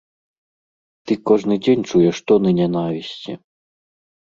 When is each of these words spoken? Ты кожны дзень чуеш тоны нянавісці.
Ты 1.05 1.13
кожны 1.31 1.53
дзень 1.67 1.87
чуеш 1.93 2.17
тоны 2.27 2.49
нянавісці. 2.65 3.33